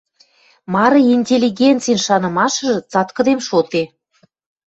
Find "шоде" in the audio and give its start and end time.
3.47-3.83